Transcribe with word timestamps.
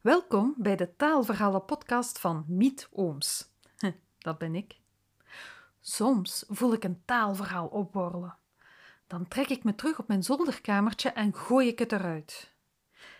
Welkom 0.00 0.54
bij 0.56 0.76
de 0.76 0.96
Taalverhalen 0.96 1.64
podcast 1.64 2.18
van 2.18 2.44
Miet 2.48 2.88
Ooms. 2.92 3.50
Dat 4.18 4.38
ben 4.38 4.54
ik. 4.54 4.80
Soms 5.80 6.44
voel 6.48 6.72
ik 6.72 6.84
een 6.84 7.02
taalverhaal 7.04 7.66
opborrelen. 7.66 8.36
Dan 9.06 9.28
trek 9.28 9.48
ik 9.48 9.64
me 9.64 9.74
terug 9.74 9.98
op 9.98 10.08
mijn 10.08 10.22
zolderkamertje 10.22 11.08
en 11.08 11.34
gooi 11.34 11.68
ik 11.68 11.78
het 11.78 11.92
eruit. 11.92 12.54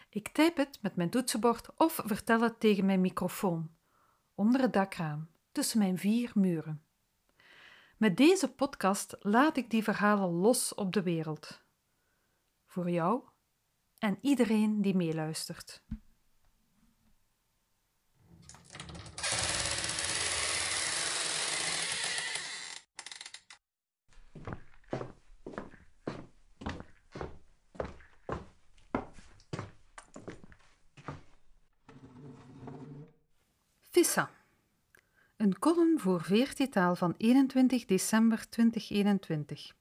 Ik 0.08 0.28
typ 0.28 0.56
het 0.56 0.78
met 0.82 0.96
mijn 0.96 1.10
toetsenbord 1.10 1.68
of 1.76 2.02
vertel 2.04 2.40
het 2.40 2.60
tegen 2.60 2.86
mijn 2.86 3.00
microfoon, 3.00 3.70
onder 4.34 4.60
het 4.60 4.72
dakraam, 4.72 5.28
tussen 5.52 5.78
mijn 5.78 5.98
vier 5.98 6.30
muren. 6.34 6.82
Met 7.96 8.16
deze 8.16 8.52
podcast 8.52 9.16
laat 9.20 9.56
ik 9.56 9.70
die 9.70 9.82
verhalen 9.82 10.30
los 10.30 10.74
op 10.74 10.92
de 10.92 11.02
wereld. 11.02 11.60
Voor 12.66 12.90
jou 12.90 13.22
en 13.98 14.18
iedereen 14.20 14.82
die 14.82 14.96
meeluistert. 14.96 15.82
Een 35.36 35.58
column 35.58 36.00
voor 36.00 36.22
Veertitaal 36.22 36.96
van 36.96 37.14
21 37.16 37.84
december 37.84 38.48
2021. 38.48 39.72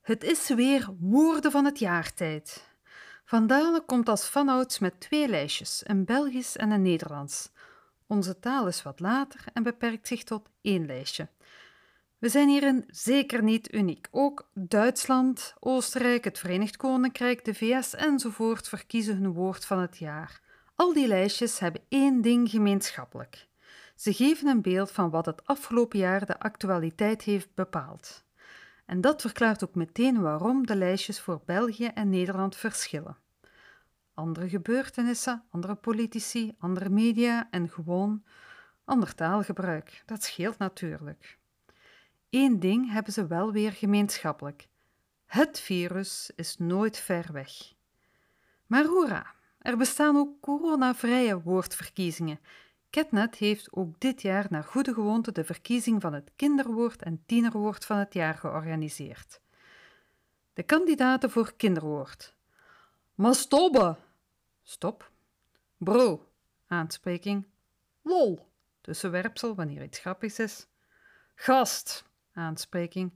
Het 0.00 0.24
is 0.24 0.48
weer 0.48 0.88
woorden 1.00 1.50
van 1.50 1.64
het 1.64 1.78
jaartijd. 1.78 2.68
Van 3.24 3.46
Dalen 3.46 3.84
komt 3.84 4.08
als 4.08 4.28
vanouds 4.28 4.78
met 4.78 5.00
twee 5.00 5.28
lijstjes, 5.28 5.82
een 5.84 6.04
Belgisch 6.04 6.56
en 6.56 6.70
een 6.70 6.82
Nederlands. 6.82 7.50
Onze 8.06 8.38
taal 8.38 8.66
is 8.66 8.82
wat 8.82 9.00
later 9.00 9.44
en 9.52 9.62
beperkt 9.62 10.08
zich 10.08 10.24
tot 10.24 10.48
één 10.60 10.86
lijstje. 10.86 11.28
We 12.18 12.28
zijn 12.28 12.48
hierin 12.48 12.84
zeker 12.86 13.42
niet 13.42 13.74
uniek. 13.74 14.08
Ook 14.10 14.48
Duitsland, 14.52 15.54
Oostenrijk, 15.60 16.24
het 16.24 16.38
Verenigd 16.38 16.76
Koninkrijk, 16.76 17.44
de 17.44 17.54
VS 17.54 17.94
enzovoort 17.94 18.68
verkiezen 18.68 19.16
hun 19.16 19.32
woord 19.32 19.64
van 19.64 19.78
het 19.78 19.98
jaar. 19.98 20.42
Al 20.76 20.92
die 20.92 21.06
lijstjes 21.06 21.58
hebben 21.58 21.82
één 21.88 22.20
ding 22.20 22.50
gemeenschappelijk. 22.50 23.48
Ze 23.94 24.12
geven 24.12 24.48
een 24.48 24.62
beeld 24.62 24.90
van 24.90 25.10
wat 25.10 25.26
het 25.26 25.46
afgelopen 25.46 25.98
jaar 25.98 26.26
de 26.26 26.38
actualiteit 26.38 27.22
heeft 27.22 27.54
bepaald. 27.54 28.24
En 28.86 29.00
dat 29.00 29.20
verklaart 29.20 29.64
ook 29.64 29.74
meteen 29.74 30.20
waarom 30.20 30.66
de 30.66 30.76
lijstjes 30.76 31.20
voor 31.20 31.42
België 31.44 31.86
en 31.86 32.08
Nederland 32.08 32.56
verschillen. 32.56 33.16
Andere 34.14 34.48
gebeurtenissen, 34.48 35.44
andere 35.50 35.74
politici, 35.74 36.54
andere 36.58 36.88
media 36.88 37.48
en 37.50 37.68
gewoon 37.68 38.24
ander 38.84 39.14
taalgebruik. 39.14 40.02
Dat 40.06 40.22
scheelt 40.22 40.58
natuurlijk. 40.58 41.38
Eén 42.30 42.60
ding 42.60 42.90
hebben 42.92 43.12
ze 43.12 43.26
wel 43.26 43.52
weer 43.52 43.72
gemeenschappelijk. 43.72 44.68
Het 45.26 45.60
virus 45.60 46.30
is 46.36 46.56
nooit 46.58 46.98
ver 46.98 47.32
weg. 47.32 47.74
Maar 48.66 48.84
hoera, 48.84 49.33
er 49.64 49.76
bestaan 49.76 50.16
ook 50.16 50.40
coronavrije 50.40 51.40
woordverkiezingen. 51.40 52.40
Ketnet 52.90 53.34
heeft 53.36 53.72
ook 53.72 54.00
dit 54.00 54.22
jaar 54.22 54.46
naar 54.50 54.64
goede 54.64 54.94
gewoonte 54.94 55.32
de 55.32 55.44
verkiezing 55.44 56.00
van 56.00 56.12
het 56.12 56.30
kinderwoord 56.36 57.02
en 57.02 57.22
tienerwoord 57.26 57.84
van 57.84 57.98
het 57.98 58.14
jaar 58.14 58.34
georganiseerd. 58.34 59.40
De 60.52 60.62
kandidaten 60.62 61.30
voor 61.30 61.52
kinderwoord. 61.56 62.34
Mastobbe. 63.14 63.96
Stop. 64.62 65.10
Bro. 65.76 66.28
Aanspreking. 66.66 67.46
Lol. 68.02 68.48
Tussenwerpsel 68.80 69.54
wanneer 69.54 69.82
iets 69.82 69.98
grappigs 69.98 70.38
is. 70.38 70.66
Gast. 71.34 72.04
Aanspreking. 72.32 73.12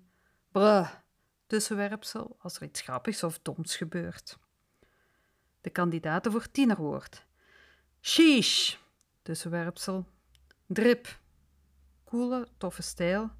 Bruh. 0.52 0.90
Tussenwerpsel 1.46 2.36
als 2.38 2.56
er 2.56 2.62
iets 2.62 2.80
grappigs 2.80 3.22
of 3.22 3.38
doms 3.42 3.76
gebeurt 3.76 4.38
de 5.68 5.74
kandidaten 5.74 6.32
voor 6.32 6.50
tienerwoord. 6.50 7.26
Sheesh, 8.00 8.76
tussenwerpsel. 9.22 10.06
Drip, 10.66 11.18
coole, 12.04 12.48
toffe 12.56 12.82
stijl. 12.82 13.30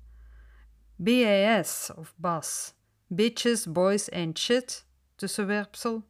BAS 0.97 1.91
of 1.97 2.15
BAS, 2.17 2.75
bitches, 3.07 3.73
boys 3.73 4.11
and 4.11 4.39
shit, 4.39 4.87
tussenwerpsel. 5.15 6.03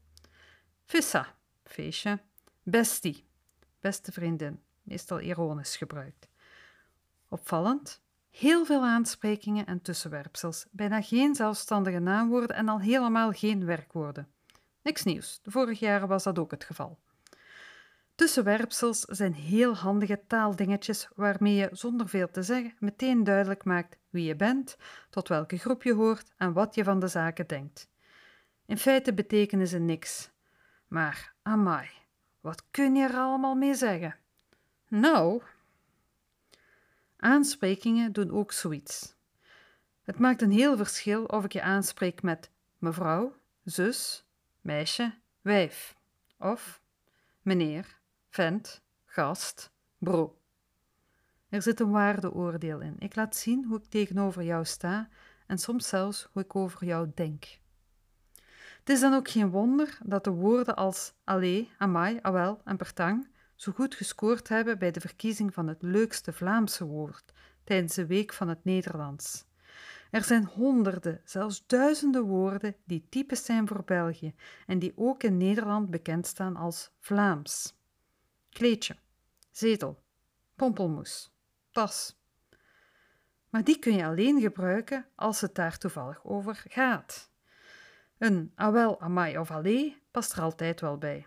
Vissa, 0.84 1.34
feestje. 1.64 2.18
Bestie, 2.62 3.24
beste 3.80 4.12
vriendin, 4.12 4.60
meestal 4.82 5.20
ironisch 5.20 5.76
gebruikt. 5.76 6.28
Opvallend, 7.28 8.02
heel 8.30 8.64
veel 8.64 8.84
aansprekingen 8.84 9.66
en 9.66 9.82
tussenwerpsels, 9.82 10.66
bijna 10.70 11.02
geen 11.02 11.34
zelfstandige 11.34 11.98
naamwoorden 11.98 12.56
en 12.56 12.68
al 12.68 12.80
helemaal 12.80 13.32
geen 13.32 13.64
werkwoorden. 13.64 14.28
Niks 14.88 15.04
nieuws, 15.04 15.40
de 15.42 15.50
vorige 15.50 15.84
jaren 15.84 16.08
was 16.08 16.22
dat 16.22 16.38
ook 16.38 16.50
het 16.50 16.64
geval. 16.64 16.98
Tussenwerpsels 18.14 19.00
zijn 19.00 19.34
heel 19.34 19.74
handige 19.76 20.20
taaldingetjes 20.26 21.08
waarmee 21.14 21.54
je 21.54 21.68
zonder 21.72 22.08
veel 22.08 22.30
te 22.30 22.42
zeggen 22.42 22.74
meteen 22.78 23.24
duidelijk 23.24 23.64
maakt 23.64 23.96
wie 24.10 24.24
je 24.24 24.36
bent, 24.36 24.76
tot 25.10 25.28
welke 25.28 25.58
groep 25.58 25.82
je 25.82 25.94
hoort 25.94 26.32
en 26.36 26.52
wat 26.52 26.74
je 26.74 26.84
van 26.84 27.00
de 27.00 27.08
zaken 27.08 27.46
denkt. 27.46 27.88
In 28.66 28.78
feite 28.78 29.14
betekenen 29.14 29.68
ze 29.68 29.78
niks. 29.78 30.30
Maar, 30.86 31.34
amai, 31.42 31.88
wat 32.40 32.64
kun 32.70 32.94
je 32.94 33.08
er 33.08 33.16
allemaal 33.16 33.54
mee 33.54 33.74
zeggen? 33.74 34.16
Nou, 34.88 35.42
aansprekingen 37.16 38.12
doen 38.12 38.30
ook 38.30 38.52
zoiets. 38.52 39.14
Het 40.02 40.18
maakt 40.18 40.42
een 40.42 40.52
heel 40.52 40.76
verschil 40.76 41.24
of 41.24 41.44
ik 41.44 41.52
je 41.52 41.62
aanspreek 41.62 42.22
met 42.22 42.50
mevrouw, 42.78 43.36
zus, 43.64 44.27
meisje, 44.68 45.14
wijf. 45.40 45.96
Of 46.38 46.82
meneer, 47.42 47.98
vent, 48.28 48.82
gast, 49.04 49.72
bro. 49.98 50.38
Er 51.48 51.62
zit 51.62 51.80
een 51.80 51.90
waardeoordeel 51.90 52.80
in. 52.80 52.96
Ik 52.98 53.14
laat 53.14 53.36
zien 53.36 53.64
hoe 53.64 53.78
ik 53.78 53.84
tegenover 53.84 54.42
jou 54.42 54.64
sta 54.64 55.08
en 55.46 55.58
soms 55.58 55.88
zelfs 55.88 56.28
hoe 56.32 56.42
ik 56.42 56.56
over 56.56 56.84
jou 56.84 57.10
denk. 57.14 57.44
Het 58.78 58.88
is 58.88 59.00
dan 59.00 59.14
ook 59.14 59.28
geen 59.28 59.50
wonder 59.50 59.98
dat 60.04 60.24
de 60.24 60.30
woorden 60.30 60.76
als 60.76 61.14
allee, 61.24 61.70
amai, 61.78 62.18
awel 62.22 62.60
en 62.64 62.76
pertang 62.76 63.28
zo 63.54 63.72
goed 63.72 63.94
gescoord 63.94 64.48
hebben 64.48 64.78
bij 64.78 64.90
de 64.90 65.00
verkiezing 65.00 65.54
van 65.54 65.68
het 65.68 65.82
leukste 65.82 66.32
Vlaamse 66.32 66.84
woord 66.84 67.32
tijdens 67.64 67.94
de 67.94 68.06
Week 68.06 68.32
van 68.32 68.48
het 68.48 68.64
Nederlands. 68.64 69.44
Er 70.10 70.24
zijn 70.24 70.44
honderden, 70.44 71.20
zelfs 71.24 71.66
duizenden 71.66 72.22
woorden 72.22 72.76
die 72.84 73.06
typisch 73.08 73.44
zijn 73.44 73.68
voor 73.68 73.84
België 73.84 74.34
en 74.66 74.78
die 74.78 74.92
ook 74.96 75.22
in 75.22 75.36
Nederland 75.36 75.90
bekend 75.90 76.26
staan 76.26 76.56
als 76.56 76.90
Vlaams. 76.98 77.74
Kleedje, 78.50 78.96
zetel, 79.50 80.02
pompelmoes, 80.56 81.32
tas. 81.70 82.16
Maar 83.50 83.64
die 83.64 83.78
kun 83.78 83.94
je 83.94 84.04
alleen 84.04 84.40
gebruiken 84.40 85.06
als 85.14 85.40
het 85.40 85.54
daar 85.54 85.78
toevallig 85.78 86.24
over 86.24 86.64
gaat. 86.68 87.30
Een 88.18 88.52
awel, 88.54 89.00
amai 89.00 89.38
of 89.38 89.50
allee 89.50 90.02
past 90.10 90.32
er 90.32 90.42
altijd 90.42 90.80
wel 90.80 90.98
bij. 90.98 91.26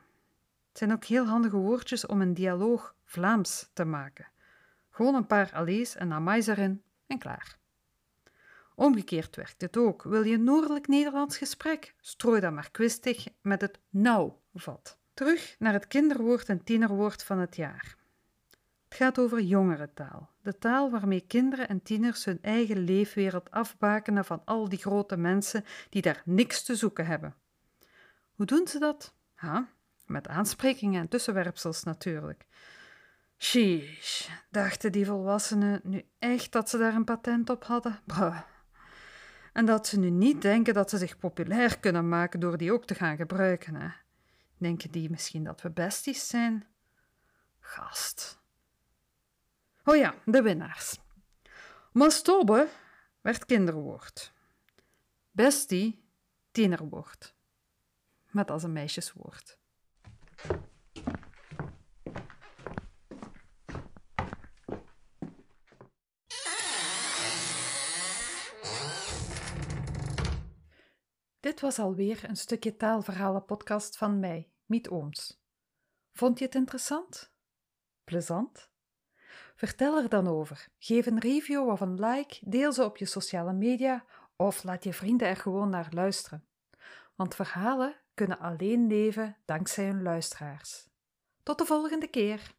Het 0.69 0.77
zijn 0.77 0.91
ook 0.91 1.03
heel 1.03 1.25
handige 1.25 1.57
woordjes 1.57 2.05
om 2.05 2.21
een 2.21 2.33
dialoog 2.33 2.95
Vlaams 3.05 3.69
te 3.73 3.85
maken. 3.85 4.27
Gewoon 4.89 5.15
een 5.15 5.27
paar 5.27 5.51
allees 5.53 5.95
en 5.95 6.11
amais 6.11 6.47
erin 6.47 6.83
en 7.07 7.19
klaar. 7.19 7.59
Omgekeerd 8.81 9.35
werkt 9.35 9.61
het 9.61 9.77
ook. 9.77 10.03
Wil 10.03 10.23
je 10.23 10.37
noordelijk 10.37 10.87
Nederlands 10.87 11.37
gesprek? 11.37 11.95
Strooi 11.99 12.41
dan 12.41 12.53
maar 12.53 12.71
kwistig 12.71 13.27
met 13.41 13.61
het 13.61 13.79
nou 13.89 14.31
vat. 14.53 14.97
Terug 15.13 15.55
naar 15.59 15.73
het 15.73 15.87
kinderwoord 15.87 16.49
en 16.49 16.63
tienerwoord 16.63 17.23
van 17.23 17.39
het 17.39 17.55
jaar. 17.55 17.95
Het 18.87 18.97
gaat 18.97 19.19
over 19.19 19.41
jongerentaal. 19.41 20.29
De 20.41 20.57
taal 20.57 20.89
waarmee 20.91 21.25
kinderen 21.28 21.67
en 21.67 21.81
tieners 21.81 22.25
hun 22.25 22.39
eigen 22.41 22.78
leefwereld 22.78 23.51
afbakenen 23.51 24.25
van 24.25 24.41
al 24.45 24.69
die 24.69 24.79
grote 24.79 25.17
mensen 25.17 25.66
die 25.89 26.01
daar 26.01 26.22
niks 26.25 26.63
te 26.63 26.75
zoeken 26.75 27.05
hebben. 27.05 27.35
Hoe 28.35 28.45
doen 28.45 28.67
ze 28.67 28.79
dat? 28.79 29.13
Ha, 29.34 29.67
met 30.05 30.27
aansprekingen 30.27 31.01
en 31.01 31.07
tussenwerpsels 31.07 31.84
natuurlijk. 31.84 32.45
Sheesh, 33.37 34.29
dachten 34.49 34.91
die 34.91 35.05
volwassenen 35.05 35.81
nu 35.84 36.05
echt 36.19 36.51
dat 36.51 36.69
ze 36.69 36.77
daar 36.77 36.95
een 36.95 37.03
patent 37.03 37.49
op 37.49 37.63
hadden? 37.63 37.99
Bruh. 38.05 38.39
En 39.51 39.65
dat 39.65 39.87
ze 39.87 39.99
nu 39.99 40.09
niet 40.09 40.41
denken 40.41 40.73
dat 40.73 40.89
ze 40.89 40.97
zich 40.97 41.17
populair 41.17 41.79
kunnen 41.79 42.09
maken 42.09 42.39
door 42.39 42.57
die 42.57 42.73
ook 42.73 42.85
te 42.85 42.95
gaan 42.95 43.15
gebruiken. 43.15 43.75
Hè? 43.75 43.89
Denken 44.57 44.91
die 44.91 45.09
misschien 45.09 45.43
dat 45.43 45.61
we 45.61 45.69
besties 45.69 46.27
zijn? 46.27 46.65
Gast. 47.59 48.39
Oh 49.83 49.95
ja, 49.95 50.15
de 50.25 50.41
winnaars. 50.41 50.99
Mastobe 51.91 52.67
werd 53.21 53.45
kinderwoord. 53.45 54.33
Bestie, 55.31 56.03
tienerwoord. 56.51 57.35
Met 58.29 58.51
als 58.51 58.63
een 58.63 58.73
meisjeswoord. 58.73 59.57
Dit 71.51 71.61
was 71.61 71.79
alweer 71.79 72.23
een 72.29 72.35
stukje 72.35 72.77
taalverhalen-podcast 72.77 73.97
van 73.97 74.19
mij, 74.19 74.49
Miet 74.65 74.89
Ooms. 74.89 75.41
Vond 76.13 76.39
je 76.39 76.45
het 76.45 76.55
interessant? 76.55 77.33
Plezant? 78.03 78.69
Vertel 79.55 79.97
er 79.97 80.09
dan 80.09 80.27
over. 80.27 80.67
Geef 80.79 81.05
een 81.05 81.19
review 81.19 81.69
of 81.69 81.81
een 81.81 81.99
like, 81.99 82.37
deel 82.41 82.71
ze 82.71 82.83
op 82.83 82.97
je 82.97 83.05
sociale 83.05 83.53
media 83.53 84.05
of 84.35 84.63
laat 84.63 84.83
je 84.83 84.93
vrienden 84.93 85.27
er 85.27 85.35
gewoon 85.35 85.69
naar 85.69 85.87
luisteren. 85.89 86.47
Want 87.15 87.35
verhalen 87.35 87.95
kunnen 88.13 88.39
alleen 88.39 88.87
leven 88.87 89.37
dankzij 89.45 89.85
hun 89.85 90.01
luisteraars. 90.01 90.87
Tot 91.43 91.57
de 91.57 91.65
volgende 91.65 92.07
keer! 92.07 92.51